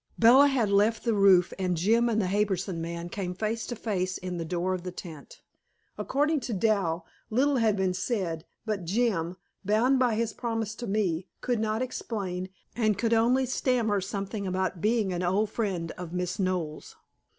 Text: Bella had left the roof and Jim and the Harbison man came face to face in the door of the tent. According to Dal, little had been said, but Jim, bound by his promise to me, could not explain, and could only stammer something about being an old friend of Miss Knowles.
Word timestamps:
Bella 0.17 0.47
had 0.47 0.71
left 0.71 1.03
the 1.03 1.13
roof 1.13 1.53
and 1.59 1.77
Jim 1.77 2.09
and 2.09 2.19
the 2.19 2.27
Harbison 2.29 2.81
man 2.81 3.07
came 3.07 3.35
face 3.35 3.67
to 3.67 3.75
face 3.75 4.17
in 4.17 4.37
the 4.39 4.43
door 4.43 4.73
of 4.73 4.81
the 4.81 4.91
tent. 4.91 5.41
According 5.95 6.39
to 6.39 6.53
Dal, 6.55 7.05
little 7.29 7.57
had 7.57 7.77
been 7.77 7.93
said, 7.93 8.43
but 8.65 8.83
Jim, 8.83 9.37
bound 9.63 9.99
by 9.99 10.15
his 10.15 10.33
promise 10.33 10.73
to 10.73 10.87
me, 10.87 11.27
could 11.39 11.59
not 11.59 11.83
explain, 11.83 12.49
and 12.75 12.97
could 12.97 13.13
only 13.13 13.45
stammer 13.45 14.01
something 14.01 14.47
about 14.47 14.81
being 14.81 15.13
an 15.13 15.21
old 15.21 15.51
friend 15.51 15.91
of 15.99 16.13
Miss 16.13 16.39
Knowles. 16.39 16.95